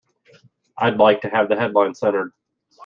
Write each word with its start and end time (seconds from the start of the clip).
I'd 0.79 0.97
like 0.97 1.21
to 1.21 1.29
have 1.29 1.47
the 1.47 1.55
headline 1.59 1.93
centred. 1.93 2.31